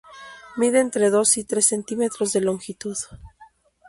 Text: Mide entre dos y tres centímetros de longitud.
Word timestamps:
Mide 0.57 0.79
entre 0.79 1.11
dos 1.11 1.37
y 1.37 1.43
tres 1.43 1.67
centímetros 1.67 2.33
de 2.33 2.41
longitud. 2.41 2.97